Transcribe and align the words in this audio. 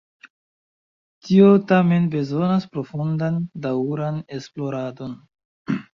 Tio 1.27 1.51
tamen 1.71 2.07
bezonas 2.15 2.67
profundan, 2.77 3.37
daŭran 3.67 4.19
esploradon. 4.39 5.15